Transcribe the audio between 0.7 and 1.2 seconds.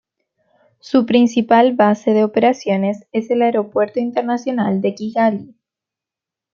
Su